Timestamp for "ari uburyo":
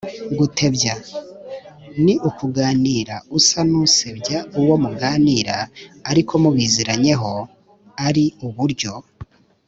8.07-8.93